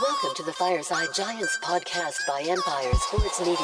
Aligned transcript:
Welcome 0.00 0.30
to 0.36 0.42
the 0.42 0.52
Fireside 0.54 1.08
Giants 1.14 1.58
podcast 1.62 2.26
by 2.26 2.40
Empire 2.48 2.94
Sports 2.94 3.38
Media. 3.40 3.56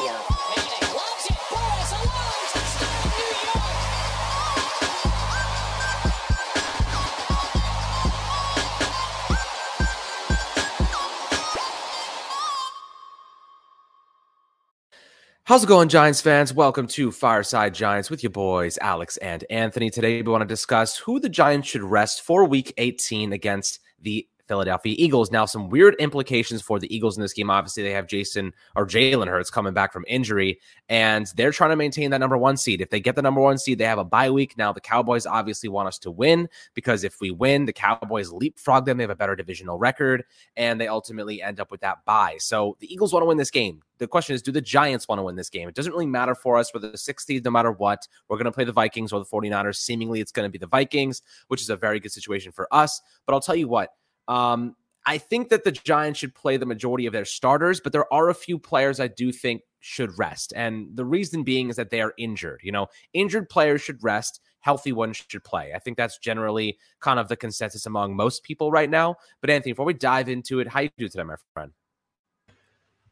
How's 15.45 15.63
it 15.63 15.67
going, 15.67 15.89
Giants 15.89 16.21
fans? 16.21 16.53
Welcome 16.53 16.85
to 16.89 17.11
Fireside 17.11 17.73
Giants 17.73 18.11
with 18.11 18.21
your 18.21 18.29
boys, 18.29 18.77
Alex 18.79 19.17
and 19.17 19.43
Anthony. 19.49 19.89
Today, 19.89 20.21
we 20.21 20.31
want 20.31 20.41
to 20.43 20.47
discuss 20.47 20.97
who 20.97 21.19
the 21.19 21.29
Giants 21.29 21.69
should 21.69 21.81
rest 21.81 22.21
for 22.21 22.45
week 22.45 22.75
18 22.77 23.33
against 23.33 23.79
the 23.99 24.27
Philadelphia 24.47 24.95
Eagles. 24.97 25.31
Now, 25.31 25.45
some 25.45 25.69
weird 25.69 25.95
implications 25.95 26.61
for 26.61 26.79
the 26.79 26.93
Eagles 26.93 27.17
in 27.17 27.21
this 27.21 27.33
game. 27.33 27.49
Obviously, 27.49 27.83
they 27.83 27.91
have 27.91 28.07
Jason 28.07 28.53
or 28.75 28.85
Jalen 28.85 29.27
Hurts 29.27 29.49
coming 29.49 29.73
back 29.73 29.91
from 29.91 30.05
injury, 30.07 30.59
and 30.89 31.27
they're 31.35 31.51
trying 31.51 31.71
to 31.71 31.75
maintain 31.75 32.11
that 32.11 32.19
number 32.19 32.37
one 32.37 32.57
seed. 32.57 32.81
If 32.81 32.89
they 32.89 32.99
get 32.99 33.15
the 33.15 33.21
number 33.21 33.41
one 33.41 33.57
seed, 33.57 33.77
they 33.77 33.85
have 33.85 33.99
a 33.99 34.05
bye 34.05 34.29
week. 34.29 34.57
Now, 34.57 34.71
the 34.71 34.81
Cowboys 34.81 35.25
obviously 35.25 35.69
want 35.69 35.87
us 35.87 35.99
to 35.99 36.11
win 36.11 36.47
because 36.73 37.03
if 37.03 37.19
we 37.19 37.31
win, 37.31 37.65
the 37.65 37.73
Cowboys 37.73 38.31
leapfrog 38.31 38.85
them. 38.85 38.97
They 38.97 39.03
have 39.03 39.09
a 39.09 39.15
better 39.15 39.35
divisional 39.35 39.77
record, 39.77 40.23
and 40.55 40.79
they 40.79 40.87
ultimately 40.87 41.41
end 41.41 41.59
up 41.59 41.71
with 41.71 41.81
that 41.81 42.05
bye. 42.05 42.37
So 42.39 42.77
the 42.79 42.91
Eagles 42.91 43.13
want 43.13 43.23
to 43.23 43.27
win 43.27 43.37
this 43.37 43.51
game. 43.51 43.81
The 43.99 44.07
question 44.07 44.35
is, 44.35 44.41
do 44.41 44.51
the 44.51 44.61
Giants 44.61 45.07
want 45.07 45.19
to 45.19 45.23
win 45.23 45.35
this 45.35 45.49
game? 45.49 45.67
It 45.67 45.75
doesn't 45.75 45.91
really 45.91 46.05
matter 46.05 46.35
for 46.35 46.57
us 46.57 46.69
for 46.69 46.77
the 46.79 46.97
sixth 46.97 47.25
seed, 47.25 47.43
no 47.43 47.51
matter 47.51 47.71
what. 47.71 48.07
We're 48.29 48.37
going 48.37 48.45
to 48.45 48.51
play 48.51 48.63
the 48.63 48.71
Vikings 48.71 49.11
or 49.11 49.19
the 49.19 49.25
49ers. 49.25 49.77
Seemingly, 49.77 50.21
it's 50.21 50.31
going 50.31 50.47
to 50.47 50.51
be 50.51 50.59
the 50.59 50.67
Vikings, 50.67 51.23
which 51.47 51.61
is 51.61 51.69
a 51.69 51.75
very 51.75 51.99
good 51.99 52.11
situation 52.11 52.51
for 52.51 52.67
us. 52.71 53.01
But 53.25 53.33
I'll 53.33 53.41
tell 53.41 53.55
you 53.55 53.67
what, 53.67 53.89
um, 54.27 54.75
I 55.05 55.17
think 55.17 55.49
that 55.49 55.63
the 55.63 55.71
Giants 55.71 56.19
should 56.19 56.35
play 56.35 56.57
the 56.57 56.65
majority 56.65 57.05
of 57.05 57.13
their 57.13 57.25
starters, 57.25 57.79
but 57.79 57.93
there 57.93 58.11
are 58.13 58.29
a 58.29 58.35
few 58.35 58.59
players 58.59 58.99
I 58.99 59.07
do 59.07 59.31
think 59.31 59.61
should 59.79 60.17
rest. 60.17 60.51
And 60.55 60.89
the 60.95 61.05
reason 61.05 61.43
being 61.43 61.69
is 61.69 61.77
that 61.77 61.91
they 61.91 62.01
are 62.01 62.13
injured. 62.17 62.59
You 62.61 62.73
know, 62.73 62.87
injured 63.13 63.49
players 63.49 63.81
should 63.81 64.03
rest, 64.03 64.41
healthy 64.59 64.91
ones 64.91 65.23
should 65.29 65.45
play. 65.45 65.71
I 65.73 65.79
think 65.79 65.95
that's 65.95 66.17
generally 66.17 66.77
kind 66.99 67.19
of 67.19 67.29
the 67.29 67.37
consensus 67.37 67.85
among 67.85 68.17
most 68.17 68.43
people 68.43 68.69
right 68.69 68.89
now. 68.89 69.15
But 69.39 69.49
Anthony, 69.49 69.71
before 69.71 69.85
we 69.85 69.93
dive 69.93 70.27
into 70.27 70.59
it, 70.59 70.67
how 70.67 70.81
you 70.81 70.89
do 70.97 71.07
today, 71.07 71.23
my 71.23 71.35
friend? 71.53 71.71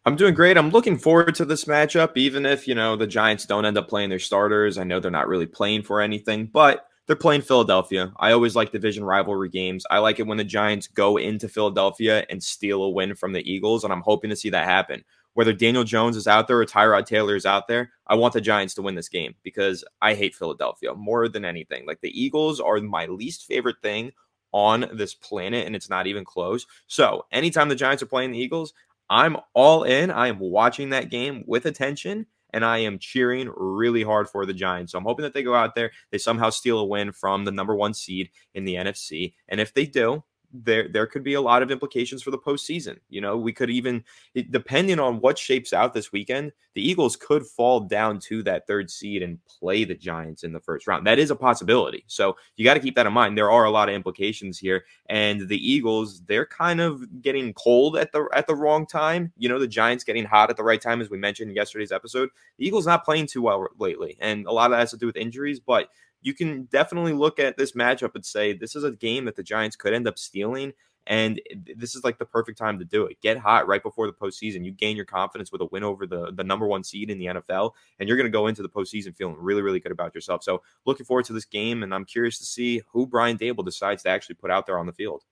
I'm 0.06 0.18
doing 0.18 0.34
great. 0.34 0.58
I'm 0.58 0.70
looking 0.70 0.98
forward 0.98 1.34
to 1.36 1.46
this 1.46 1.64
matchup, 1.66 2.18
even 2.18 2.46
if, 2.46 2.68
you 2.68 2.76
know, 2.76 2.96
the 2.96 3.08
Giants 3.08 3.46
don't 3.46 3.66
end 3.66 3.78
up 3.78 3.88
playing 3.88 4.10
their 4.10 4.20
starters. 4.20 4.78
I 4.78 4.84
know 4.84 5.00
they're 5.00 5.10
not 5.10 5.28
really 5.28 5.48
playing 5.48 5.84
for 5.84 6.02
anything, 6.02 6.46
but 6.46 6.86
they're 7.08 7.16
playing 7.16 7.42
Philadelphia. 7.42 8.12
I 8.18 8.32
always 8.32 8.56
like 8.56 8.72
division 8.72 9.04
rivalry 9.04 9.50
games. 9.50 9.86
I 9.90 10.00
like 10.00 10.20
it 10.20 10.28
when 10.28 10.38
the 10.38 10.44
Giants 10.44 10.88
go 10.88 11.18
into 11.18 11.48
Philadelphia 11.48 12.26
and 12.30 12.42
steal 12.42 12.84
a 12.84 12.90
win 12.90 13.16
from 13.16 13.34
the 13.34 13.50
Eagles, 13.50 13.84
and 13.84 13.94
I'm 13.94 14.02
hoping 14.02 14.30
to 14.32 14.36
see 14.36 14.50
that 14.50 14.66
happen. 14.66 15.04
Whether 15.34 15.54
Daniel 15.54 15.84
Jones 15.84 16.16
is 16.16 16.28
out 16.28 16.48
there 16.48 16.60
or 16.60 16.66
Tyrod 16.66 17.06
Taylor 17.06 17.36
is 17.36 17.46
out 17.46 17.68
there, 17.68 17.92
I 18.08 18.16
want 18.16 18.34
the 18.34 18.42
Giants 18.42 18.74
to 18.76 18.82
win 18.82 18.96
this 18.96 19.10
game 19.10 19.36
because 19.44 19.84
I 20.02 20.14
hate 20.16 20.34
Philadelphia 20.34 20.94
more 20.96 21.28
than 21.28 21.44
anything. 21.44 21.86
Like 21.86 22.00
the 22.02 22.20
Eagles 22.20 22.60
are 22.60 22.80
my 22.80 23.06
least 23.08 23.46
favorite 23.46 23.82
thing 23.84 24.12
on 24.54 24.90
this 24.94 25.14
planet, 25.14 25.68
and 25.68 25.76
it's 25.76 25.90
not 25.90 26.08
even 26.08 26.24
close. 26.24 26.66
So 26.88 27.26
anytime 27.32 27.68
the 27.68 27.76
Giants 27.76 28.02
are 28.02 28.08
playing 28.08 28.32
the 28.32 28.40
Eagles, 28.40 28.74
I'm 29.10 29.38
all 29.54 29.84
in. 29.84 30.10
I 30.10 30.28
am 30.28 30.40
watching 30.40 30.90
that 30.90 31.12
game 31.12 31.44
with 31.46 31.66
attention 31.66 32.26
and 32.56 32.64
I 32.64 32.78
am 32.78 33.00
cheering 33.00 33.52
really 33.54 34.02
hard 34.02 34.30
for 34.30 34.46
the 34.46 34.54
Giants. 34.54 34.94
So 34.94 34.98
I'm 34.98 35.04
hoping 35.04 35.24
that 35.24 35.34
they 35.34 35.44
go 35.44 35.56
out 35.56 35.76
there, 35.76 35.92
they 36.10 36.18
somehow 36.18 36.50
steal 36.50 36.80
a 36.80 36.86
win 36.86 37.12
from 37.12 37.44
the 37.44 37.52
number 37.52 37.76
one 37.76 37.94
seed 37.94 38.30
in 38.54 38.64
the 38.64 38.76
NFC. 38.76 39.34
And 39.50 39.60
if 39.60 39.74
they 39.74 39.86
do, 39.86 40.24
there 40.64 40.88
there 40.88 41.08
could 41.08 41.24
be 41.24 41.34
a 41.34 41.42
lot 41.42 41.62
of 41.62 41.72
implications 41.72 42.22
for 42.22 42.32
the 42.32 42.38
postseason. 42.38 42.98
You 43.10 43.22
know, 43.22 43.38
we 43.38 43.54
could 43.54 43.70
even 43.70 44.04
depending 44.52 45.00
on 45.00 45.20
what 45.20 45.38
shapes 45.38 45.74
out 45.74 45.94
this 45.94 46.12
weekend, 46.12 46.52
the 46.74 46.88
Eagles 46.88 47.16
could 47.16 47.46
fall 47.46 47.80
down 47.80 48.20
to 48.20 48.44
that 48.44 48.68
third 48.68 48.90
seed 48.90 49.24
and 49.24 49.44
play 49.46 49.84
the 49.84 49.96
Giants 49.96 50.44
in 50.44 50.54
the 50.54 50.60
first 50.60 50.88
round. 50.88 51.06
That 51.08 51.20
is 51.20 51.32
a 51.32 51.36
possibility. 51.36 52.04
So 52.08 52.36
you 52.56 52.66
got 52.66 52.76
to 52.76 52.80
keep 52.80 52.96
that 52.96 53.08
in 53.08 53.14
mind. 53.14 53.38
There 53.38 53.52
are 53.52 53.66
a 53.66 53.72
lot 53.72 53.90
of 53.90 53.96
implications 53.96 54.58
here, 54.58 54.86
and 55.08 55.48
the 55.48 55.72
Eagles 55.72 56.22
they're 56.26 56.46
kind 56.46 56.82
of 56.82 57.22
getting 57.22 57.54
cold 57.54 57.98
at 57.98 58.12
the 58.12 58.28
at 58.34 58.48
the 58.48 58.56
wrong 58.56 58.86
time. 58.86 59.32
You 59.38 59.50
know, 59.50 59.60
the 59.60 59.68
Giants 59.68 60.04
getting 60.04 60.26
hot 60.26 60.50
at 60.50 60.58
the 60.58 60.64
right 60.64 60.82
time, 60.82 61.02
as 61.02 61.10
we 61.10 61.18
mentioned 61.18 61.50
in 61.50 61.56
yesterday's 61.56 61.92
episode. 61.92 62.30
The 62.58 62.68
Eagles 62.68 62.86
not 62.88 63.06
playing 63.06 63.28
too 63.28 63.42
well 63.42 63.68
lately, 63.80 64.18
and 64.20 64.46
a 64.46 64.52
lot 64.52 64.66
of 64.66 64.72
that 64.72 64.80
has 64.80 64.92
to 64.92 64.98
do 64.98 65.06
with 65.06 65.18
injuries, 65.18 65.60
but 65.60 65.90
you 66.26 66.34
can 66.34 66.64
definitely 66.64 67.14
look 67.14 67.38
at 67.40 67.56
this 67.56 67.74
matchup 67.74 68.16
and 68.16 68.26
say 68.26 68.52
this 68.52 68.76
is 68.76 68.84
a 68.84 68.92
game 68.92 69.26
that 69.26 69.36
the 69.36 69.44
Giants 69.44 69.76
could 69.76 69.94
end 69.94 70.08
up 70.08 70.18
stealing. 70.18 70.74
And 71.06 71.40
this 71.76 71.96
is 71.96 72.04
like 72.04 72.18
the 72.18 72.26
perfect 72.26 72.58
time 72.58 72.80
to 72.80 72.86
do 72.86 73.06
it. 73.06 73.22
Get 73.22 73.38
hot 73.38 73.68
right 73.68 73.84
before 73.84 74.08
the 74.08 74.14
postseason. 74.14 74.66
You 74.66 74.72
gain 74.72 74.96
your 74.96 75.06
confidence 75.06 75.52
with 75.52 75.62
a 75.62 75.66
win 75.66 75.84
over 75.84 76.08
the, 76.08 76.32
the 76.32 76.44
number 76.44 76.66
one 76.66 76.84
seed 76.84 77.12
in 77.12 77.20
the 77.20 77.28
NFL, 77.28 77.74
and 78.00 78.10
you're 78.10 78.18
going 78.18 78.26
to 78.26 78.36
go 78.36 78.48
into 78.48 78.64
the 78.64 78.70
postseason 78.70 79.16
feeling 79.16 79.36
really, 79.38 79.62
really 79.62 79.80
good 79.80 79.92
about 79.92 80.16
yourself. 80.16 80.42
So, 80.44 80.64
looking 80.86 81.06
forward 81.06 81.26
to 81.26 81.34
this 81.34 81.46
game, 81.46 81.84
and 81.84 81.94
I'm 81.94 82.06
curious 82.06 82.40
to 82.40 82.44
see 82.44 82.82
who 82.92 83.06
Brian 83.06 83.38
Daboll 83.38 83.64
decides 83.64 84.02
to 84.02 84.10
actually 84.10 84.34
put 84.34 84.50
out 84.50 84.66
there 84.66 84.80
on 84.80 84.88
the 84.88 84.94
field. 84.94 85.26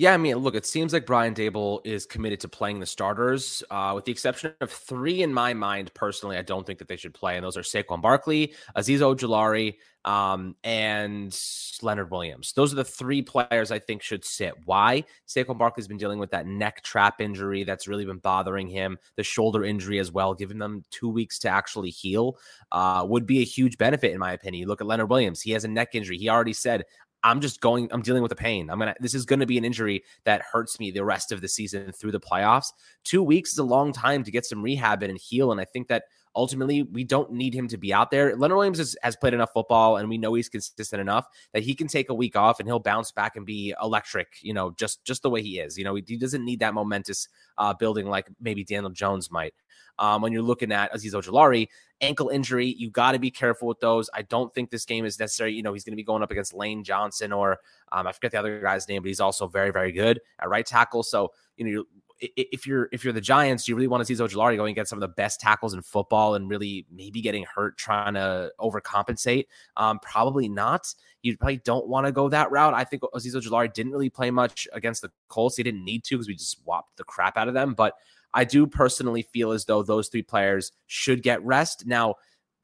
Yeah, 0.00 0.14
I 0.14 0.16
mean, 0.16 0.34
look, 0.36 0.54
it 0.54 0.64
seems 0.64 0.94
like 0.94 1.04
Brian 1.04 1.34
Daboll 1.34 1.82
is 1.84 2.06
committed 2.06 2.40
to 2.40 2.48
playing 2.48 2.80
the 2.80 2.86
starters, 2.86 3.62
uh, 3.70 3.92
with 3.94 4.06
the 4.06 4.12
exception 4.12 4.54
of 4.62 4.70
three 4.72 5.22
in 5.22 5.34
my 5.34 5.52
mind. 5.52 5.92
Personally, 5.92 6.38
I 6.38 6.42
don't 6.42 6.66
think 6.66 6.78
that 6.78 6.88
they 6.88 6.96
should 6.96 7.12
play, 7.12 7.36
and 7.36 7.44
those 7.44 7.58
are 7.58 7.60
Saquon 7.60 8.00
Barkley, 8.00 8.54
Azeez 8.74 9.00
Ojulari, 9.00 9.74
um, 10.06 10.56
and 10.64 11.38
Leonard 11.82 12.10
Williams. 12.10 12.54
Those 12.54 12.72
are 12.72 12.76
the 12.76 12.84
three 12.84 13.20
players 13.20 13.70
I 13.70 13.78
think 13.78 14.00
should 14.00 14.24
sit. 14.24 14.54
Why? 14.64 15.04
Saquon 15.28 15.58
Barkley's 15.58 15.86
been 15.86 15.98
dealing 15.98 16.18
with 16.18 16.30
that 16.30 16.46
neck 16.46 16.82
trap 16.82 17.20
injury 17.20 17.64
that's 17.64 17.86
really 17.86 18.06
been 18.06 18.20
bothering 18.20 18.68
him, 18.68 18.96
the 19.16 19.22
shoulder 19.22 19.66
injury 19.66 19.98
as 19.98 20.10
well. 20.10 20.32
Giving 20.32 20.56
them 20.56 20.82
two 20.90 21.10
weeks 21.10 21.38
to 21.40 21.50
actually 21.50 21.90
heal 21.90 22.38
uh, 22.72 23.04
would 23.06 23.26
be 23.26 23.40
a 23.40 23.44
huge 23.44 23.76
benefit, 23.76 24.12
in 24.12 24.18
my 24.18 24.32
opinion. 24.32 24.62
You 24.62 24.66
look 24.66 24.80
at 24.80 24.86
Leonard 24.86 25.10
Williams; 25.10 25.42
he 25.42 25.50
has 25.50 25.64
a 25.64 25.68
neck 25.68 25.94
injury. 25.94 26.16
He 26.16 26.30
already 26.30 26.54
said, 26.54 26.84
I'm 27.22 27.40
just 27.40 27.60
going, 27.60 27.88
I'm 27.92 28.02
dealing 28.02 28.22
with 28.22 28.30
the 28.30 28.36
pain. 28.36 28.70
I'm 28.70 28.78
gonna, 28.78 28.94
this 29.00 29.14
is 29.14 29.24
gonna 29.24 29.46
be 29.46 29.58
an 29.58 29.64
injury 29.64 30.04
that 30.24 30.42
hurts 30.42 30.80
me 30.80 30.90
the 30.90 31.04
rest 31.04 31.32
of 31.32 31.40
the 31.40 31.48
season 31.48 31.92
through 31.92 32.12
the 32.12 32.20
playoffs. 32.20 32.72
Two 33.04 33.22
weeks 33.22 33.52
is 33.52 33.58
a 33.58 33.64
long 33.64 33.92
time 33.92 34.24
to 34.24 34.30
get 34.30 34.46
some 34.46 34.62
rehab 34.62 35.02
in 35.02 35.10
and 35.10 35.18
heal. 35.18 35.52
And 35.52 35.60
I 35.60 35.64
think 35.64 35.88
that 35.88 36.04
ultimately 36.34 36.82
we 36.82 37.04
don't 37.04 37.32
need 37.32 37.54
him 37.54 37.68
to 37.68 37.76
be 37.76 37.92
out 37.92 38.10
there. 38.10 38.36
Leonard 38.36 38.56
Williams 38.56 38.78
has, 38.78 38.96
has, 39.02 39.16
played 39.16 39.34
enough 39.34 39.52
football 39.52 39.96
and 39.96 40.08
we 40.08 40.18
know 40.18 40.34
he's 40.34 40.48
consistent 40.48 41.00
enough 41.00 41.26
that 41.52 41.62
he 41.62 41.74
can 41.74 41.86
take 41.86 42.08
a 42.08 42.14
week 42.14 42.36
off 42.36 42.60
and 42.60 42.68
he'll 42.68 42.78
bounce 42.78 43.10
back 43.10 43.36
and 43.36 43.44
be 43.44 43.74
electric, 43.82 44.28
you 44.40 44.54
know, 44.54 44.70
just 44.72 45.04
just 45.04 45.22
the 45.22 45.30
way 45.30 45.42
he 45.42 45.58
is. 45.58 45.76
You 45.76 45.84
know, 45.84 45.94
he, 45.94 46.04
he 46.06 46.16
doesn't 46.16 46.44
need 46.44 46.60
that 46.60 46.74
momentous 46.74 47.28
uh, 47.58 47.74
building 47.74 48.06
like 48.06 48.28
maybe 48.40 48.64
Daniel 48.64 48.90
Jones 48.90 49.30
might. 49.30 49.54
Um, 49.98 50.22
when 50.22 50.32
you're 50.32 50.42
looking 50.42 50.72
at 50.72 50.92
Azeez 50.94 51.12
Ojulari, 51.12 51.68
ankle 52.00 52.30
injury, 52.30 52.74
you 52.78 52.90
got 52.90 53.12
to 53.12 53.18
be 53.18 53.30
careful 53.30 53.68
with 53.68 53.80
those. 53.80 54.08
I 54.14 54.22
don't 54.22 54.52
think 54.54 54.70
this 54.70 54.86
game 54.86 55.04
is 55.04 55.18
necessary. 55.18 55.52
You 55.52 55.62
know, 55.62 55.74
he's 55.74 55.84
going 55.84 55.92
to 55.92 55.96
be 55.96 56.04
going 56.04 56.22
up 56.22 56.30
against 56.30 56.54
Lane 56.54 56.82
Johnson 56.82 57.32
or 57.32 57.58
um, 57.92 58.06
I 58.06 58.12
forget 58.12 58.32
the 58.32 58.38
other 58.38 58.60
guy's 58.62 58.88
name, 58.88 59.02
but 59.02 59.08
he's 59.08 59.20
also 59.20 59.46
very, 59.46 59.70
very 59.70 59.92
good 59.92 60.20
at 60.40 60.48
right 60.48 60.64
tackle. 60.64 61.02
So, 61.02 61.32
you 61.56 61.64
know, 61.64 61.84
if 62.20 62.66
you're 62.66 62.88
if 62.92 63.04
you're 63.04 63.12
the 63.12 63.20
Giants, 63.20 63.68
you 63.68 63.74
really 63.74 63.88
want 63.88 64.00
to 64.00 64.04
see 64.04 64.20
Ojulari 64.20 64.56
going 64.56 64.70
and 64.70 64.74
get 64.74 64.88
some 64.88 64.98
of 64.98 65.00
the 65.00 65.14
best 65.14 65.40
tackles 65.40 65.74
in 65.74 65.82
football 65.82 66.34
and 66.34 66.48
really 66.48 66.86
maybe 66.90 67.20
getting 67.20 67.44
hurt 67.44 67.78
trying 67.78 68.14
to 68.14 68.52
overcompensate. 68.60 69.46
Um, 69.76 69.98
probably 70.00 70.48
not. 70.48 70.94
You 71.22 71.36
probably 71.36 71.58
don't 71.58 71.88
want 71.88 72.06
to 72.06 72.12
go 72.12 72.28
that 72.28 72.50
route. 72.50 72.74
I 72.74 72.84
think 72.84 73.02
Azeez 73.02 73.34
Ojulari 73.34 73.72
didn't 73.72 73.92
really 73.92 74.10
play 74.10 74.30
much 74.30 74.68
against 74.72 75.02
the 75.02 75.10
Colts. 75.28 75.56
He 75.56 75.62
didn't 75.62 75.84
need 75.84 76.04
to 76.04 76.16
because 76.16 76.28
we 76.28 76.34
just 76.34 76.62
swapped 76.62 76.96
the 76.96 77.04
crap 77.04 77.36
out 77.36 77.48
of 77.48 77.54
them. 77.54 77.74
But 77.74 77.94
I 78.32 78.44
do 78.44 78.66
personally 78.66 79.22
feel 79.22 79.52
as 79.52 79.64
though 79.64 79.82
those 79.82 80.08
three 80.08 80.22
players 80.22 80.72
should 80.86 81.22
get 81.22 81.44
rest. 81.44 81.86
Now, 81.86 82.16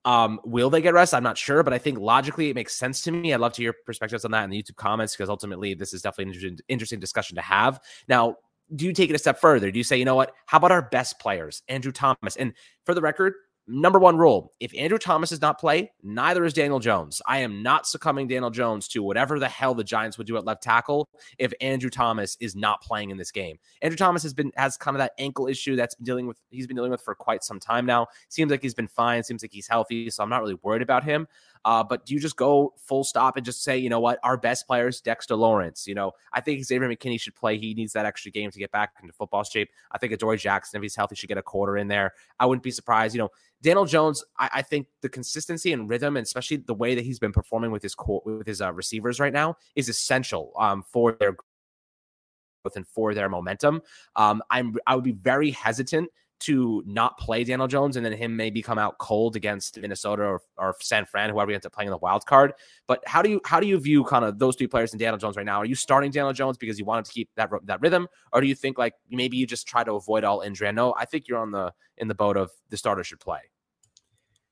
um, 0.04 0.38
will 0.44 0.70
they 0.70 0.80
get 0.80 0.94
rest? 0.94 1.12
I'm 1.12 1.24
not 1.24 1.36
sure, 1.36 1.64
but 1.64 1.72
I 1.72 1.78
think 1.78 1.98
logically 1.98 2.48
it 2.48 2.54
makes 2.54 2.76
sense 2.76 3.02
to 3.02 3.10
me. 3.10 3.34
I'd 3.34 3.40
love 3.40 3.54
to 3.54 3.62
hear 3.62 3.74
perspectives 3.84 4.24
on 4.24 4.30
that 4.30 4.44
in 4.44 4.50
the 4.50 4.62
YouTube 4.62 4.76
comments 4.76 5.16
because 5.16 5.28
ultimately 5.28 5.74
this 5.74 5.92
is 5.92 6.00
definitely 6.00 6.46
an 6.46 6.58
interesting 6.68 7.00
discussion 7.00 7.34
to 7.34 7.42
have. 7.42 7.80
Now, 8.08 8.36
do 8.74 8.84
you 8.84 8.92
take 8.92 9.10
it 9.10 9.16
a 9.16 9.18
step 9.18 9.40
further? 9.40 9.70
Do 9.70 9.78
you 9.78 9.84
say, 9.84 9.96
you 9.96 10.04
know 10.04 10.14
what? 10.14 10.32
How 10.46 10.58
about 10.58 10.72
our 10.72 10.82
best 10.82 11.20
players, 11.20 11.62
Andrew 11.68 11.92
Thomas? 11.92 12.36
And 12.36 12.52
for 12.84 12.94
the 12.94 13.00
record, 13.00 13.34
number 13.68 13.98
one 13.98 14.16
rule 14.16 14.52
if 14.60 14.72
Andrew 14.76 14.98
Thomas 14.98 15.30
does 15.30 15.40
not 15.40 15.58
play, 15.58 15.90
neither 16.02 16.44
is 16.44 16.52
Daniel 16.52 16.78
Jones. 16.78 17.20
I 17.26 17.38
am 17.38 17.62
not 17.62 17.86
succumbing 17.86 18.28
Daniel 18.28 18.50
Jones 18.50 18.88
to 18.88 19.02
whatever 19.02 19.38
the 19.38 19.48
hell 19.48 19.74
the 19.74 19.84
Giants 19.84 20.18
would 20.18 20.26
do 20.26 20.36
at 20.36 20.44
left 20.44 20.62
tackle 20.62 21.08
if 21.38 21.52
Andrew 21.60 21.90
Thomas 21.90 22.36
is 22.40 22.54
not 22.54 22.80
playing 22.82 23.10
in 23.10 23.16
this 23.16 23.30
game. 23.30 23.56
Andrew 23.82 23.96
Thomas 23.96 24.22
has 24.22 24.34
been 24.34 24.52
has 24.56 24.76
kind 24.76 24.96
of 24.96 24.98
that 24.98 25.12
ankle 25.18 25.48
issue 25.48 25.76
that's 25.76 25.94
been 25.94 26.04
dealing 26.04 26.26
with 26.26 26.38
he's 26.50 26.66
been 26.66 26.76
dealing 26.76 26.90
with 26.90 27.02
for 27.02 27.14
quite 27.14 27.42
some 27.42 27.58
time 27.58 27.86
now. 27.86 28.06
Seems 28.28 28.50
like 28.50 28.62
he's 28.62 28.74
been 28.74 28.88
fine, 28.88 29.22
seems 29.24 29.42
like 29.42 29.52
he's 29.52 29.68
healthy, 29.68 30.10
so 30.10 30.22
I'm 30.22 30.30
not 30.30 30.42
really 30.42 30.58
worried 30.62 30.82
about 30.82 31.04
him. 31.04 31.26
Uh, 31.66 31.82
but 31.82 32.06
do 32.06 32.14
you 32.14 32.20
just 32.20 32.36
go 32.36 32.72
full 32.78 33.02
stop 33.02 33.36
and 33.36 33.44
just 33.44 33.64
say, 33.64 33.76
you 33.76 33.90
know 33.90 33.98
what, 33.98 34.20
our 34.22 34.36
best 34.36 34.68
players, 34.68 35.00
Dexter 35.00 35.34
Lawrence? 35.34 35.84
You 35.84 35.96
know, 35.96 36.12
I 36.32 36.40
think 36.40 36.64
Xavier 36.64 36.88
McKinney 36.88 37.20
should 37.20 37.34
play. 37.34 37.58
He 37.58 37.74
needs 37.74 37.92
that 37.94 38.06
extra 38.06 38.30
game 38.30 38.52
to 38.52 38.58
get 38.60 38.70
back 38.70 38.92
into 39.02 39.12
football 39.12 39.42
shape. 39.42 39.68
I 39.90 39.98
think 39.98 40.12
Adoree 40.12 40.38
Jackson, 40.38 40.78
if 40.78 40.82
he's 40.82 40.94
healthy, 40.94 41.16
should 41.16 41.28
get 41.28 41.38
a 41.38 41.42
quarter 41.42 41.76
in 41.76 41.88
there. 41.88 42.12
I 42.38 42.46
wouldn't 42.46 42.62
be 42.62 42.70
surprised. 42.70 43.16
You 43.16 43.22
know, 43.22 43.30
Daniel 43.62 43.84
Jones, 43.84 44.22
I, 44.38 44.48
I, 44.54 44.62
think 44.62 44.86
the 45.02 45.08
consistency 45.08 45.72
and 45.72 45.90
rhythm, 45.90 46.16
and 46.16 46.24
especially 46.24 46.58
the 46.58 46.72
way 46.72 46.94
that 46.94 47.04
he's 47.04 47.18
been 47.18 47.32
performing 47.32 47.72
with 47.72 47.82
his 47.82 47.96
core, 47.96 48.22
with 48.24 48.46
his 48.46 48.62
uh, 48.62 48.72
receivers 48.72 49.18
right 49.18 49.32
now, 49.32 49.56
is 49.74 49.88
essential 49.88 50.52
um, 50.60 50.84
for 50.84 51.16
their 51.18 51.32
growth 51.32 52.76
and 52.76 52.86
for 52.86 53.12
their 53.12 53.28
momentum. 53.28 53.82
Um, 54.14 54.40
I'm 54.50 54.76
I 54.86 54.94
would 54.94 55.02
be 55.02 55.12
very 55.12 55.50
hesitant 55.50 56.10
to 56.40 56.82
not 56.86 57.18
play 57.18 57.44
Daniel 57.44 57.68
Jones 57.68 57.96
and 57.96 58.04
then 58.04 58.12
him 58.12 58.36
maybe 58.36 58.62
come 58.62 58.78
out 58.78 58.98
cold 58.98 59.36
against 59.36 59.78
Minnesota 59.80 60.22
or, 60.22 60.42
or 60.56 60.74
San 60.80 61.06
Fran, 61.06 61.30
whoever 61.30 61.50
ends 61.50 61.64
up 61.64 61.72
playing 61.72 61.88
in 61.88 61.92
the 61.92 61.98
wild 61.98 62.26
card. 62.26 62.52
But 62.86 63.02
how 63.06 63.22
do 63.22 63.30
you 63.30 63.40
how 63.44 63.60
do 63.60 63.66
you 63.66 63.78
view 63.78 64.04
kind 64.04 64.24
of 64.24 64.38
those 64.38 64.56
three 64.56 64.66
players 64.66 64.92
and 64.92 65.00
Daniel 65.00 65.18
Jones 65.18 65.36
right 65.36 65.46
now? 65.46 65.58
Are 65.58 65.64
you 65.64 65.74
starting 65.74 66.10
Daniel 66.10 66.32
Jones 66.32 66.56
because 66.56 66.78
you 66.78 66.84
wanted 66.84 67.06
to 67.06 67.12
keep 67.12 67.30
that 67.36 67.50
that 67.64 67.80
rhythm, 67.80 68.08
or 68.32 68.40
do 68.40 68.46
you 68.46 68.54
think 68.54 68.78
like 68.78 68.94
maybe 69.10 69.36
you 69.36 69.46
just 69.46 69.66
try 69.66 69.82
to 69.84 69.92
avoid 69.92 70.24
all 70.24 70.40
injury? 70.40 70.68
I 70.68 70.72
know 70.72 70.94
I 70.96 71.04
think 71.04 71.28
you're 71.28 71.38
on 71.38 71.50
the 71.50 71.72
in 71.96 72.08
the 72.08 72.14
boat 72.14 72.36
of 72.36 72.50
the 72.68 72.76
starter 72.76 73.04
should 73.04 73.20
play. 73.20 73.40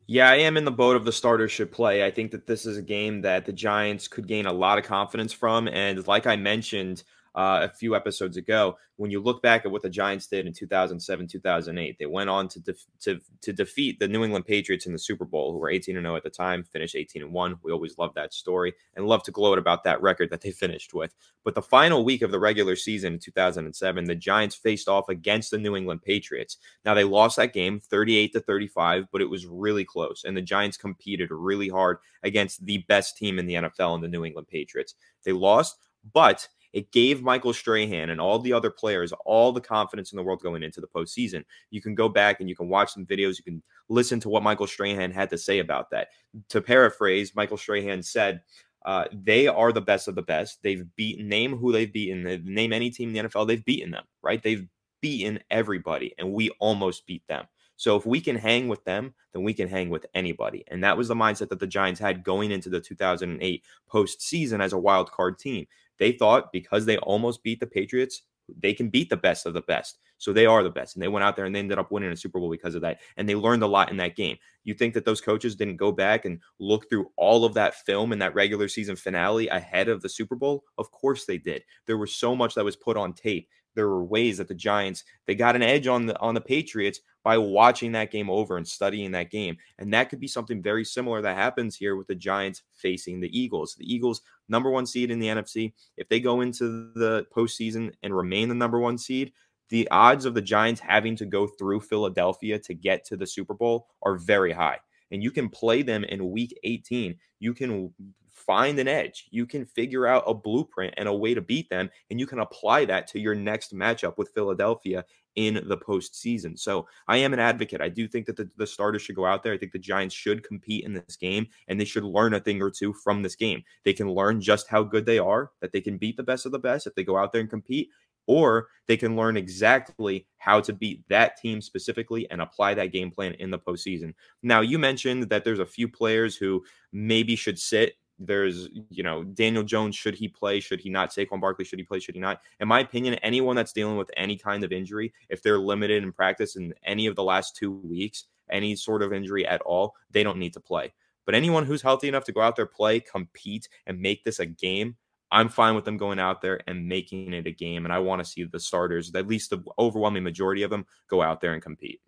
Yeah, 0.07 0.29
I 0.29 0.37
am 0.37 0.59
in 0.59 0.67
the 0.67 0.71
boat 0.71 0.97
of 0.97 1.07
the 1.07 1.13
starter 1.13 1.49
should 1.49 1.73
play. 1.73 2.05
I 2.05 2.11
think 2.11 2.31
that 2.33 2.47
this 2.47 2.67
is 2.67 2.77
a 2.77 2.83
game 2.83 3.23
that 3.23 3.47
the 3.47 3.53
Giants 3.53 4.07
could 4.07 4.27
gain 4.27 4.45
a 4.45 4.53
lot 4.53 4.77
of 4.77 4.85
confidence 4.85 5.33
from. 5.33 5.67
And 5.69 6.07
like 6.07 6.27
I 6.27 6.37
mentioned, 6.37 7.05
uh, 7.35 7.61
a 7.63 7.69
few 7.69 7.97
episodes 7.97 8.37
ago. 8.37 8.77
When 8.97 9.11
you 9.11 9.21
look 9.21 9.43
back 9.43 9.65
at 9.65 9.73
what 9.73 9.83
the 9.83 9.91
Giants 9.91 10.29
did 10.29 10.47
in 10.47 10.53
2007, 10.53 11.27
2008, 11.27 11.99
they 11.99 12.07
went 12.07 12.31
on 12.31 12.47
to 12.49 12.61
def- 12.61 12.87
to 13.01 13.21
to 13.41 13.53
defeat 13.53 13.99
the 13.99 14.07
New 14.07 14.23
England 14.23 14.47
Patriots 14.47 14.87
in 14.87 14.93
the 14.93 14.99
Super 14.99 15.25
Bowl, 15.25 15.53
who 15.53 15.59
were 15.59 15.71
18 15.71 15.97
and 15.97 16.05
0 16.05 16.15
at 16.15 16.23
the 16.23 16.31
time, 16.31 16.63
finished 16.63 16.95
18 16.95 17.23
and 17.23 17.33
1. 17.33 17.57
We 17.63 17.73
always 17.73 17.99
love 17.99 18.15
that 18.15 18.33
story 18.33 18.73
and 18.95 19.07
love 19.07 19.25
to 19.25 19.33
gloat 19.33 19.59
about 19.59 19.83
that 19.85 20.01
record 20.01 20.31
that 20.31 20.43
they 20.43 20.51
finished 20.53 20.95
with. 20.95 21.13
But 21.43 21.55
the 21.55 21.63
final 21.63 22.05
week 22.05 22.23
of 22.23 22.31
the 22.31 22.39
regular 22.39 22.77
season 22.77 23.15
in 23.15 23.19
2007, 23.19 24.05
the 24.05 24.15
Giants 24.15 24.55
faced 24.55 24.89
off 24.89 25.09
against 25.09 25.51
the 25.51 25.59
New 25.59 25.77
England 25.77 26.03
Patriots. 26.03 26.59
Now 26.85 26.95
they 26.95 27.05
lost 27.05 27.37
that 27.37 27.53
game 27.53 27.81
38 27.81 28.33
to 28.33 28.41
35, 28.41 29.07
but 29.11 29.21
it 29.21 29.29
was 29.29 29.47
really 29.47 29.85
close, 29.85 30.23
and 30.25 30.37
the 30.37 30.43
Giants 30.43 30.77
competed 30.77 31.31
really 31.33 31.69
hard 31.69 31.99
against 32.23 32.65
the 32.65 32.79
best 32.89 33.17
team 33.17 33.39
in 33.39 33.47
the 33.47 33.55
NFL 33.55 33.97
and 33.97 34.05
the 34.05 34.09
New 34.09 34.25
England 34.25 34.49
Patriots. 34.49 34.95
They 35.25 35.33
lost, 35.33 35.77
but 36.13 36.49
it 36.75 36.91
gave 36.91 37.23
Michael 37.23 37.53
Strahan 37.53 38.11
and 38.11 38.21
all 38.21 38.41
the 38.41 38.53
other 38.53 38.71
players 38.71 39.13
all 39.25 39.53
the 39.53 39.61
confidence 39.61 40.13
in 40.13 40.17
the 40.17 40.23
world 40.25 40.43
going 40.43 40.65
into 40.65 40.81
the 40.81 40.89
postseason. 40.89 41.45
You 41.71 41.81
can 41.81 41.95
go 41.95 42.09
back 42.09 42.41
and 42.41 42.49
you 42.49 42.57
can 42.57 42.69
watch 42.69 42.93
some 42.93 43.07
videos. 43.07 43.39
You 43.39 43.45
can 43.45 43.63
listen 43.89 44.19
to 44.21 44.29
what 44.29 44.43
Michael 44.43 44.67
Strahan 44.67 45.13
had 45.13 45.31
to 45.31 45.39
say 45.39 45.61
about 45.61 45.89
that. 45.91 46.09
To 46.49 46.61
paraphrase, 46.61 47.37
Michael 47.37 47.57
Strahan 47.57 48.03
said, 48.03 48.43
uh, 48.85 49.05
they 49.13 49.47
are 49.47 49.73
the 49.73 49.81
best 49.81 50.09
of 50.09 50.17
the 50.17 50.23
best. 50.23 50.63
They've 50.63 50.85
beaten, 50.97 51.29
name 51.29 51.57
who 51.57 51.73
they've 51.73 51.93
beaten, 51.93 52.43
name 52.45 52.73
any 52.73 52.91
team 52.91 53.15
in 53.15 53.15
the 53.15 53.29
NFL, 53.29 53.47
they've 53.47 53.65
beaten 53.65 53.93
them, 53.93 54.05
right? 54.21 54.43
They've 54.43 54.67
beaten 55.01 55.39
everybody, 55.51 56.13
and 56.19 56.33
we 56.33 56.51
almost 56.59 57.07
beat 57.07 57.27
them. 57.29 57.47
So 57.77 57.97
if 57.97 58.07
we 58.07 58.21
can 58.21 58.37
hang 58.37 58.69
with 58.69 58.85
them, 58.85 59.15
then 59.33 59.43
we 59.43 59.55
can 59.55 59.69
hang 59.69 59.91
with 59.91 60.07
anybody. 60.15 60.65
And 60.69 60.83
that 60.85 60.97
was 60.97 61.09
the 61.09 61.15
mindset 61.15 61.49
that 61.49 61.61
the 61.61 61.67
Giants 61.67 62.01
had 62.01 62.25
going 62.25 62.51
into 62.51 62.69
the 62.69 62.81
2008 62.81 63.65
postseason 63.91 64.63
as 64.63 64.73
a 64.73 64.79
wild 64.79 65.11
card 65.11 65.39
team. 65.39 65.67
They 65.99 66.13
thought 66.13 66.53
because 66.53 66.87
they 66.87 66.99
almost 66.99 67.43
beat 67.43 67.61
the 67.61 67.67
Patriots, 67.67 68.23
they 68.61 68.75
can 68.75 68.89
beat 68.89 69.11
the 69.11 69.17
best 69.17 69.47
of 69.47 69.55
the 69.55 69.63
best. 69.63 69.99
So 70.19 70.33
they 70.33 70.47
are 70.47 70.63
the 70.63 70.71
best. 70.71 70.97
And 70.97 71.03
they 71.03 71.09
went 71.09 71.25
out 71.25 71.37
there 71.37 71.45
and 71.45 71.55
they 71.55 71.59
ended 71.59 71.79
up 71.79 71.91
winning 71.91 72.13
a 72.13 72.17
Super 72.17 72.39
Bowl 72.39 72.51
because 72.51 72.75
of 72.75 72.83
that. 72.83 73.01
And 73.17 73.29
they 73.29 73.35
learned 73.35 73.63
a 73.63 73.67
lot 73.67 73.91
in 73.91 73.97
that 73.99 74.17
game. 74.17 74.37
You 74.63 74.75
think 74.75 74.95
that 74.95 75.05
those 75.05 75.21
coaches 75.21 75.57
didn't 75.57 75.77
go 75.77 75.93
back 75.93 76.25
and 76.25 76.41
look 76.59 76.89
through 76.89 77.11
all 77.17 77.45
of 77.45 77.55
that 77.55 77.75
film 77.75 78.13
in 78.13 78.19
that 78.21 78.35
regular 78.35 78.69
season 78.69 78.97
finale 78.97 79.49
ahead 79.49 79.89
of 79.89 80.03
the 80.03 80.09
Super 80.09 80.37
Bowl? 80.37 80.65
Of 80.79 80.91
course 80.91 81.25
they 81.25 81.39
did. 81.39 81.65
There 81.87 81.99
was 81.99 82.15
so 82.15 82.35
much 82.35 82.55
that 82.55 82.65
was 82.65 82.77
put 82.77 82.97
on 82.97 83.13
tape 83.13 83.49
there 83.75 83.89
were 83.89 84.05
ways 84.05 84.39
that 84.39 84.49
the 84.49 84.55
Giants 84.55 85.05
they 85.27 85.35
got 85.35 85.57
an 85.57 85.63
edge 85.63 85.87
on 85.87 86.07
the 86.07 86.19
on 86.21 86.35
the 86.35 86.41
Patriots 86.41 87.01
by 87.25 87.39
watching 87.39 87.93
that 87.93 88.11
game 88.11 88.29
over 88.29 88.59
and 88.59 88.69
studying 88.69 89.11
that 89.13 89.31
game. 89.31 89.57
And 89.79 89.93
that 89.95 90.11
could 90.11 90.21
be 90.21 90.29
something 90.29 90.63
very 90.63 90.85
similar 90.85 91.23
that 91.23 91.37
happens 91.37 91.75
here 91.75 91.97
with 91.97 92.07
the 92.07 92.15
Giants 92.15 92.63
facing 92.75 93.19
the 93.19 93.39
Eagles. 93.39 93.75
The 93.75 93.93
Eagles, 93.93 94.21
number 94.49 94.71
one 94.71 94.85
seed 94.85 95.11
in 95.11 95.19
the 95.19 95.29
NFC, 95.29 95.73
if 95.97 96.07
they 96.09 96.21
go 96.21 96.43
into 96.43 96.93
the 96.95 97.27
postseason 97.35 97.93
and 98.03 98.15
remain 98.15 98.51
the 98.51 98.55
number 98.55 98.79
one 98.79 98.99
seed, 98.99 99.33
the 99.71 99.89
odds 99.91 100.27
of 100.27 100.35
the 100.35 100.43
Giants 100.43 100.83
having 100.83 101.17
to 101.17 101.25
go 101.25 101.47
through 101.47 101.81
Philadelphia 101.81 102.59
to 102.59 102.75
get 102.75 103.05
to 103.07 103.17
the 103.17 103.27
Super 103.27 103.55
Bowl 103.55 103.89
are 104.03 104.17
very 104.17 104.53
high. 104.53 104.79
And 105.11 105.23
you 105.23 105.31
can 105.31 105.49
play 105.49 105.83
them 105.83 106.05
in 106.05 106.31
week 106.31 106.59
18. 106.63 107.17
You 107.39 107.55
can 107.55 107.95
find 108.35 108.79
an 108.79 108.89
edge. 108.89 109.27
You 109.31 109.47
can 109.47 109.65
figure 109.65 110.07
out 110.07 110.25
a 110.27 110.35
blueprint 110.35 110.95
and 110.97 111.09
a 111.09 111.15
way 111.15 111.35
to 111.35 111.41
beat 111.41 111.71
them, 111.71 111.89
and 112.11 112.21
you 112.21 112.27
can 112.27 112.41
apply 112.41 112.85
that 112.87 113.07
to 113.09 113.21
your 113.21 113.35
next 113.35 113.75
matchup 113.75 114.19
with 114.19 114.35
Philadelphia 114.35 115.05
in 115.37 115.63
the 115.67 115.77
postseason. 115.77 116.59
So 116.59 116.87
I 117.09 117.17
am 117.19 117.33
an 117.33 117.41
advocate. 117.41 117.81
I 117.81 117.89
do 117.89 118.07
think 118.07 118.27
that 118.27 118.37
the, 118.37 118.49
the 118.57 118.67
starters 118.67 119.03
should 119.03 119.17
go 119.17 119.27
out 119.27 119.43
there. 119.43 119.53
I 119.53 119.59
think 119.59 119.73
the 119.73 119.79
Giants 119.79 120.15
should 120.15 120.47
compete 120.47 120.85
in 120.85 120.93
this 120.93 121.17
game, 121.17 121.47
and 121.69 121.81
they 121.81 121.85
should 121.85 122.05
learn 122.05 122.35
a 122.35 122.41
thing 122.41 122.61
or 122.61 122.71
two 122.71 122.93
from 122.93 123.23
this 123.23 123.37
game. 123.37 123.63
They 123.85 123.93
can 123.93 124.11
learn 124.11 124.41
just 124.41 124.69
how 124.69 124.83
good 124.83 125.07
they 125.07 125.19
are, 125.19 125.51
that 125.61 125.73
they 125.73 125.81
can 125.81 125.97
beat 125.97 126.17
the 126.17 126.23
best 126.23 126.47
of 126.47 126.53
the 126.53 126.59
best 126.59 126.87
if 126.87 126.95
they 126.95 127.05
go 127.05 127.17
out 127.17 127.33
there 127.33 127.41
and 127.41 127.51
compete, 127.51 127.89
or 128.27 128.69
they 128.87 128.97
can 128.97 129.17
learn 129.17 129.37
exactly 129.37 130.27
how 130.39 130.61
to 130.61 130.73
beat 130.73 131.07
that 131.09 131.37
team 131.37 131.61
specifically 131.61 132.29
and 132.31 132.41
apply 132.41 132.75
that 132.75 132.93
game 132.93 133.11
plan 133.11 133.35
in 133.35 133.51
the 133.51 133.59
postseason. 133.59 134.15
Now, 134.43 134.61
you 134.61 134.79
mentioned 134.79 135.25
that 135.25 135.45
there's 135.45 135.59
a 135.59 135.67
few 135.67 135.89
players 135.89 136.37
who 136.37 136.65
maybe 136.93 137.37
should 137.37 137.59
sit 137.59 137.95
there's, 138.19 138.69
you 138.91 139.03
know, 139.03 139.25
Daniel 139.25 139.63
Jones, 139.63 139.97
should 139.97 140.15
he 140.15 140.29
play? 140.29 140.61
Should 140.61 140.81
he 140.81 140.91
not? 140.91 141.11
Saquon 141.11 141.41
Barkley, 141.41 141.65
should 141.65 141.79
he 141.79 141.85
play? 141.85 141.99
Should 141.99 142.15
he 142.15 142.21
not? 142.21 142.41
In 142.61 142.69
my 142.69 142.81
opinion, 142.81 143.15
anyone 143.15 143.57
that's 143.57 143.73
dealing 143.73 143.97
with 143.97 144.11
any 144.17 144.37
kind 144.37 144.63
of 144.65 144.73
injury, 144.73 145.13
if 145.29 145.43
they're 145.43 145.59
limited 145.59 146.03
in 146.03 146.13
practice 146.13 146.57
in 146.57 146.75
any 146.85 147.07
of 147.07 147.17
the 147.17 147.25
last 147.25 147.57
two 147.57 147.73
weeks, 147.73 148.27
any 148.51 148.77
sort 148.77 149.03
of 149.03 149.13
injury 149.13 149.47
at 149.47 149.61
all, 149.63 149.95
they 150.11 150.23
don't 150.23 150.39
need 150.39 150.53
to 150.53 150.61
play. 150.61 150.93
But 151.27 151.35
anyone 151.35 151.65
who's 151.65 151.83
healthy 151.83 152.09
enough 152.09 152.25
to 152.25 152.33
go 152.33 152.41
out 152.41 152.57
there, 152.57 152.67
play, 152.67 153.01
compete, 153.01 153.69
and 153.87 153.99
make 153.99 154.25
this 154.25 154.39
a 154.39 154.47
game, 154.47 154.97
I'm 155.31 155.49
fine 155.49 155.75
with 155.75 155.85
them 155.85 155.97
going 155.97 156.19
out 156.19 156.43
there 156.43 156.61
and 156.69 156.87
making 156.87 157.33
it 157.33 157.47
a 157.47 157.51
game. 157.51 157.85
And 157.85 157.93
I 157.93 157.99
want 157.99 158.23
to 158.23 158.31
see 158.31 158.45
the 158.45 158.61
starters, 158.61 159.13
at 159.15 159.27
least 159.27 159.51
the 159.51 159.65
overwhelming 159.79 160.23
majority 160.23 160.63
of 160.63 160.71
them, 160.71 160.87
go 161.09 161.23
out 161.23 161.41
there 161.41 161.55
and 161.55 161.63
compete. 161.63 162.01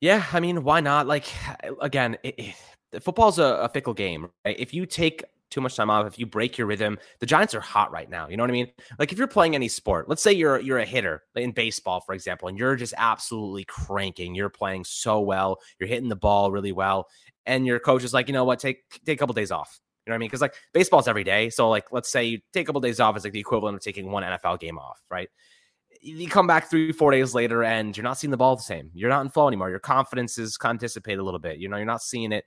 Yeah, 0.00 0.24
I 0.32 0.38
mean, 0.38 0.62
why 0.62 0.80
not? 0.80 1.06
Like, 1.06 1.26
again, 1.80 2.18
it, 2.22 2.34
it, 2.38 2.54
football's 3.00 3.38
a, 3.38 3.44
a 3.44 3.68
fickle 3.68 3.94
game. 3.94 4.28
Right? 4.44 4.58
If 4.58 4.72
you 4.74 4.86
take 4.86 5.24
too 5.50 5.60
much 5.60 5.76
time 5.76 5.90
off, 5.90 6.06
if 6.06 6.18
you 6.18 6.26
break 6.26 6.58
your 6.58 6.66
rhythm, 6.66 6.98
the 7.20 7.26
Giants 7.26 7.54
are 7.54 7.60
hot 7.60 7.90
right 7.90 8.08
now. 8.08 8.28
You 8.28 8.36
know 8.36 8.42
what 8.42 8.50
I 8.50 8.52
mean? 8.52 8.68
Like 8.98 9.12
if 9.12 9.18
you're 9.18 9.26
playing 9.26 9.54
any 9.54 9.68
sport, 9.68 10.08
let's 10.08 10.22
say 10.22 10.32
you're 10.32 10.60
you're 10.60 10.78
a 10.78 10.84
hitter 10.84 11.22
in 11.34 11.52
baseball, 11.52 12.00
for 12.00 12.14
example, 12.14 12.48
and 12.48 12.58
you're 12.58 12.76
just 12.76 12.94
absolutely 12.96 13.64
cranking. 13.64 14.34
You're 14.34 14.50
playing 14.50 14.84
so 14.84 15.20
well, 15.20 15.58
you're 15.78 15.88
hitting 15.88 16.08
the 16.08 16.16
ball 16.16 16.50
really 16.50 16.72
well, 16.72 17.08
and 17.46 17.66
your 17.66 17.78
coach 17.78 18.04
is 18.04 18.12
like, 18.12 18.28
you 18.28 18.34
know 18.34 18.44
what, 18.44 18.58
take 18.58 18.82
take 19.04 19.16
a 19.16 19.18
couple 19.18 19.34
days 19.34 19.50
off. 19.50 19.80
You 20.06 20.10
know 20.10 20.14
what 20.14 20.18
I 20.18 20.20
mean? 20.20 20.28
Because 20.28 20.40
like 20.40 20.54
baseball's 20.72 21.08
every 21.08 21.24
day. 21.24 21.50
So 21.50 21.68
like 21.68 21.92
let's 21.92 22.10
say 22.10 22.24
you 22.24 22.38
take 22.52 22.62
a 22.62 22.66
couple 22.66 22.80
days 22.80 23.00
off 23.00 23.16
is 23.16 23.24
like 23.24 23.32
the 23.32 23.40
equivalent 23.40 23.76
of 23.76 23.82
taking 23.82 24.10
one 24.10 24.22
NFL 24.22 24.58
game 24.60 24.78
off, 24.78 24.98
right? 25.10 25.28
You 26.00 26.28
come 26.28 26.46
back 26.46 26.70
three, 26.70 26.92
four 26.92 27.10
days 27.10 27.34
later 27.34 27.62
and 27.64 27.94
you're 27.96 28.04
not 28.04 28.16
seeing 28.16 28.30
the 28.30 28.36
ball 28.36 28.56
the 28.56 28.62
same. 28.62 28.90
You're 28.94 29.10
not 29.10 29.22
in 29.22 29.30
flow 29.30 29.48
anymore. 29.48 29.68
Your 29.68 29.80
confidence 29.80 30.38
is 30.38 30.56
kind 30.56 30.76
of 30.76 30.80
dissipate 30.80 31.18
a 31.18 31.22
little 31.22 31.40
bit. 31.40 31.58
You 31.58 31.68
know, 31.68 31.76
you're 31.76 31.84
not 31.84 32.02
seeing 32.02 32.32
it 32.32 32.44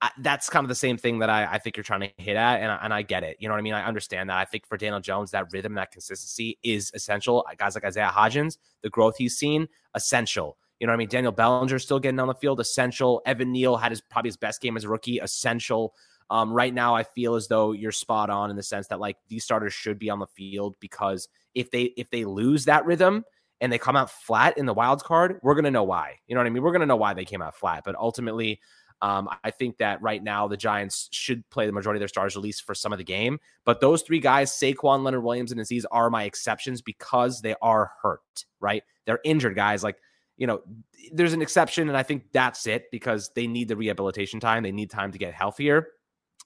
I, 0.00 0.10
that's 0.18 0.48
kind 0.48 0.64
of 0.64 0.68
the 0.68 0.76
same 0.76 0.96
thing 0.96 1.18
that 1.18 1.30
I, 1.30 1.54
I, 1.54 1.58
think 1.58 1.76
you're 1.76 1.82
trying 1.82 2.02
to 2.02 2.10
hit 2.18 2.36
at, 2.36 2.60
and 2.60 2.70
I, 2.70 2.78
and 2.82 2.94
I 2.94 3.02
get 3.02 3.24
it. 3.24 3.36
You 3.40 3.48
know 3.48 3.54
what 3.54 3.58
I 3.58 3.62
mean? 3.62 3.74
I 3.74 3.84
understand 3.84 4.30
that. 4.30 4.36
I 4.36 4.44
think 4.44 4.64
for 4.64 4.76
Daniel 4.76 5.00
Jones, 5.00 5.32
that 5.32 5.52
rhythm, 5.52 5.74
that 5.74 5.90
consistency 5.90 6.56
is 6.62 6.92
essential. 6.94 7.44
Guys 7.56 7.74
like 7.74 7.84
Isaiah 7.84 8.12
Hodgins, 8.14 8.58
the 8.82 8.90
growth 8.90 9.16
he's 9.16 9.36
seen, 9.36 9.66
essential. 9.94 10.56
You 10.78 10.86
know 10.86 10.92
what 10.92 10.96
I 10.96 10.98
mean? 10.98 11.08
Daniel 11.08 11.32
Bellinger 11.32 11.80
still 11.80 11.98
getting 11.98 12.20
on 12.20 12.28
the 12.28 12.34
field, 12.34 12.60
essential. 12.60 13.20
Evan 13.26 13.50
Neal 13.50 13.76
had 13.76 13.90
his 13.90 14.00
probably 14.00 14.28
his 14.28 14.36
best 14.36 14.60
game 14.60 14.76
as 14.76 14.84
a 14.84 14.88
rookie, 14.88 15.18
essential. 15.18 15.94
Um, 16.30 16.52
right 16.52 16.72
now, 16.72 16.94
I 16.94 17.02
feel 17.02 17.34
as 17.34 17.48
though 17.48 17.72
you're 17.72 17.90
spot 17.90 18.30
on 18.30 18.50
in 18.50 18.56
the 18.56 18.62
sense 18.62 18.86
that 18.88 19.00
like 19.00 19.16
these 19.28 19.44
starters 19.44 19.72
should 19.72 19.98
be 19.98 20.10
on 20.10 20.20
the 20.20 20.26
field 20.26 20.76
because 20.78 21.28
if 21.54 21.70
they 21.70 21.84
if 21.96 22.10
they 22.10 22.24
lose 22.24 22.66
that 22.66 22.84
rhythm 22.84 23.24
and 23.60 23.72
they 23.72 23.78
come 23.78 23.96
out 23.96 24.10
flat 24.10 24.56
in 24.58 24.66
the 24.66 24.74
wild 24.74 25.02
card, 25.02 25.40
we're 25.42 25.56
gonna 25.56 25.70
know 25.70 25.82
why. 25.82 26.18
You 26.28 26.34
know 26.34 26.40
what 26.40 26.46
I 26.46 26.50
mean? 26.50 26.62
We're 26.62 26.72
gonna 26.72 26.86
know 26.86 26.96
why 26.96 27.14
they 27.14 27.24
came 27.24 27.42
out 27.42 27.56
flat. 27.56 27.82
But 27.84 27.96
ultimately, 27.96 28.60
um, 29.00 29.28
I 29.44 29.50
think 29.50 29.78
that 29.78 30.02
right 30.02 30.22
now 30.22 30.48
the 30.48 30.56
Giants 30.56 31.08
should 31.12 31.48
play 31.50 31.66
the 31.66 31.72
majority 31.72 31.98
of 31.98 32.00
their 32.00 32.08
stars, 32.08 32.36
at 32.36 32.42
least 32.42 32.64
for 32.64 32.74
some 32.74 32.92
of 32.92 32.98
the 32.98 33.04
game. 33.04 33.38
But 33.64 33.80
those 33.80 34.02
three 34.02 34.18
guys, 34.18 34.50
Saquon, 34.50 35.02
Leonard 35.02 35.22
Williams, 35.22 35.52
and 35.52 35.60
Azeez, 35.60 35.84
are 35.90 36.10
my 36.10 36.24
exceptions 36.24 36.82
because 36.82 37.40
they 37.40 37.54
are 37.62 37.92
hurt, 38.02 38.44
right? 38.60 38.82
They're 39.06 39.20
injured 39.24 39.54
guys. 39.54 39.84
Like, 39.84 39.98
you 40.36 40.46
know, 40.46 40.62
there's 41.12 41.32
an 41.32 41.42
exception, 41.42 41.88
and 41.88 41.96
I 41.96 42.02
think 42.02 42.32
that's 42.32 42.66
it 42.66 42.86
because 42.90 43.30
they 43.34 43.46
need 43.46 43.68
the 43.68 43.76
rehabilitation 43.76 44.40
time. 44.40 44.62
They 44.62 44.72
need 44.72 44.90
time 44.90 45.12
to 45.12 45.18
get 45.18 45.34
healthier. 45.34 45.88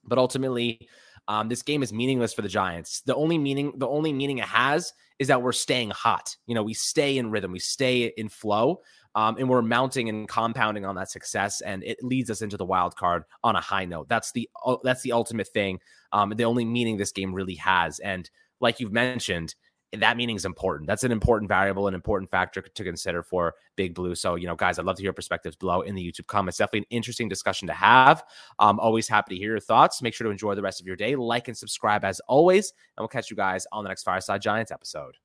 But 0.05 0.19
ultimately, 0.19 0.89
um, 1.29 1.49
this 1.49 1.63
game 1.63 1.83
is 1.83 1.93
meaningless 1.93 2.35
for 2.35 2.43
the 2.43 2.49
Giants. 2.49 3.03
The 3.03 3.15
only 3.15 3.39
meaning, 3.39 3.73
the 3.77 3.89
only 3.89 4.13
meaning 4.13 4.39
it 4.39 4.45
has 4.45 4.93
is 5.19 5.29
that 5.29 5.41
we're 5.41 5.53
staying 5.53 5.91
hot. 5.91 6.37
You 6.47 6.55
know, 6.55 6.63
we 6.63 6.75
stay 6.75 7.17
in 7.17 7.31
rhythm, 7.31 7.53
we 7.53 7.61
stay 7.61 8.13
in 8.17 8.29
flow 8.29 8.81
um, 9.15 9.37
and 9.39 9.49
we're 9.49 9.63
mounting 9.63 10.09
and 10.09 10.29
compounding 10.29 10.85
on 10.85 10.95
that 10.97 11.11
success, 11.11 11.61
and 11.61 11.83
it 11.85 12.03
leads 12.03 12.31
us 12.31 12.43
into 12.43 12.57
the 12.57 12.65
wild 12.65 12.97
card 12.97 13.25
on 13.45 13.57
a 13.57 13.61
high 13.61 13.85
note. 13.85 14.09
That's 14.09 14.33
the 14.33 14.49
that's 14.83 15.03
the 15.03 15.13
ultimate 15.13 15.49
thing. 15.49 15.81
Um, 16.13 16.31
the 16.31 16.45
only 16.45 16.65
meaning 16.65 16.97
this 16.97 17.13
game 17.13 17.35
really 17.35 17.57
has, 17.57 17.99
and 17.99 18.29
like 18.61 18.81
you've 18.81 18.93
mentioned, 18.93 19.55
that 19.99 20.17
meaning 20.17 20.37
is 20.37 20.45
important. 20.47 20.87
That's 20.87 21.05
an 21.05 21.13
important 21.13 21.49
variable, 21.49 21.87
an 21.87 21.95
important 21.95 22.31
factor 22.31 22.63
to 22.63 22.85
consider 22.85 23.23
for 23.23 23.55
Big 23.77 23.95
Blue. 23.95 24.15
So, 24.15 24.37
you 24.37 24.47
know, 24.47 24.57
guys, 24.57 24.79
I'd 24.79 24.87
love 24.87 24.97
to 24.97 25.03
hear 25.03 25.13
perspectives 25.13 25.55
below 25.55 25.83
in 25.83 25.95
the 25.95 26.03
YouTube 26.03 26.27
comments. 26.27 26.57
Definitely 26.57 26.81
an 26.81 26.97
interesting 26.97 27.29
discussion 27.29 27.69
to 27.69 27.75
have. 27.75 28.25
Um, 28.59 28.81
always 28.81 29.07
happy 29.07 29.35
to 29.35 29.39
hear 29.39 29.51
your 29.51 29.61
thoughts. 29.61 30.01
Make 30.01 30.15
sure 30.15 30.27
to 30.27 30.31
enjoy 30.31 30.55
the 30.55 30.63
rest 30.63 30.81
of 30.81 30.87
your 30.87 30.97
day. 30.97 31.15
Like 31.15 31.49
and 31.49 31.57
subscribe 31.57 32.05
as 32.05 32.21
always. 32.21 32.73
And 32.97 33.03
we'll 33.03 33.09
catch 33.09 33.31
you 33.31 33.37
guys 33.37 33.67
on 33.71 33.85
the 33.85 33.89
next 33.89 34.05
Fireside 34.05 34.41
Giants 34.41 34.73
episode. 34.73 35.17